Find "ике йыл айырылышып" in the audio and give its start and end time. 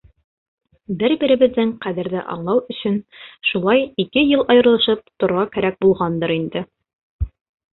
4.05-5.05